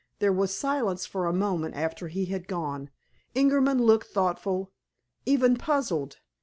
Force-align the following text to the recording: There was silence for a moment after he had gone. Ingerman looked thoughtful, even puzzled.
There 0.17 0.33
was 0.33 0.51
silence 0.51 1.05
for 1.05 1.27
a 1.27 1.31
moment 1.31 1.75
after 1.75 2.07
he 2.07 2.25
had 2.25 2.47
gone. 2.47 2.89
Ingerman 3.35 3.77
looked 3.81 4.07
thoughtful, 4.07 4.71
even 5.27 5.55
puzzled. 5.57 6.17